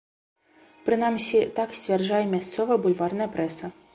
[0.87, 3.73] Прынамсі, так сцвярджае мясцовая бульварная прэса.